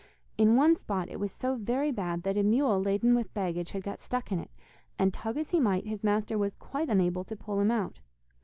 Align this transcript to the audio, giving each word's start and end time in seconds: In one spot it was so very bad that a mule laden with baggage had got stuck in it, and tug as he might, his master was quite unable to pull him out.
In 0.35 0.55
one 0.55 0.75
spot 0.75 1.09
it 1.09 1.19
was 1.19 1.31
so 1.31 1.53
very 1.53 1.91
bad 1.91 2.23
that 2.23 2.35
a 2.35 2.41
mule 2.41 2.81
laden 2.81 3.13
with 3.13 3.31
baggage 3.35 3.73
had 3.73 3.83
got 3.83 3.99
stuck 3.99 4.31
in 4.31 4.39
it, 4.39 4.49
and 4.97 5.13
tug 5.13 5.37
as 5.37 5.51
he 5.51 5.59
might, 5.59 5.85
his 5.85 6.03
master 6.03 6.39
was 6.39 6.55
quite 6.55 6.89
unable 6.89 7.23
to 7.23 7.35
pull 7.35 7.59
him 7.59 7.69
out. 7.69 7.99